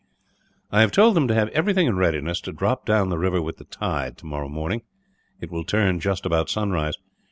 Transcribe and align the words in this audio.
"I 0.71 0.81
have 0.81 0.91
told 0.91 1.15
them 1.15 1.27
to 1.27 1.33
have 1.35 1.49
everything 1.49 1.85
in 1.85 1.95
readiness 1.95 2.41
to 2.41 2.51
drop 2.51 2.87
down 2.87 3.09
the 3.09 3.19
river 3.19 3.39
with 3.39 3.57
the 3.57 3.65
tide, 3.65 4.17
tomorrow 4.17 4.49
morning. 4.49 4.81
It 5.39 5.51
will 5.51 5.63
turn 5.63 5.99
just 5.99 6.25
about 6.25 6.49
sunrise. 6.49 6.95